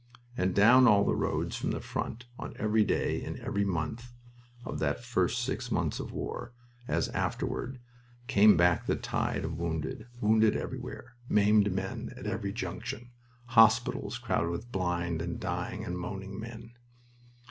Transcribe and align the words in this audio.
And 0.35 0.55
down 0.55 0.87
all 0.87 1.05
the 1.05 1.13
roads 1.15 1.55
from 1.55 1.69
the 1.69 1.79
front, 1.79 2.25
on 2.39 2.55
every 2.57 2.83
day 2.83 3.21
in 3.23 3.39
every 3.39 3.63
month 3.63 4.13
of 4.65 4.79
that 4.79 5.03
first 5.03 5.43
six 5.43 5.69
months 5.71 5.99
of 5.99 6.11
war 6.11 6.53
as 6.87 7.09
afterward 7.09 7.79
came 8.25 8.57
back 8.57 8.87
the 8.87 8.95
tide 8.95 9.45
of 9.45 9.59
wounded; 9.59 10.07
wounded 10.19 10.55
everywhere, 10.57 11.17
maimed 11.29 11.71
men 11.71 12.15
at 12.17 12.25
every 12.25 12.51
junction; 12.51 13.11
hospitals 13.45 14.17
crowded 14.17 14.49
with 14.49 14.71
blind 14.71 15.21
and 15.21 15.39
dying 15.39 15.85
and 15.85 15.99
moaning 15.99 16.39
men.... 16.39 16.71